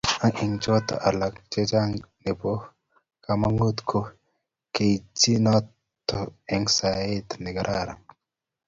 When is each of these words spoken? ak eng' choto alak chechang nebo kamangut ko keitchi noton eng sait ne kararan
ak 0.25 0.35
eng' 0.45 0.59
choto 0.63 0.95
alak 1.09 1.33
chechang 1.51 1.93
nebo 2.23 2.51
kamangut 3.23 3.77
ko 3.89 3.99
keitchi 4.73 5.33
noton 5.45 6.27
eng 6.53 6.65
sait 6.77 7.27
ne 7.43 7.49
kararan 7.55 7.99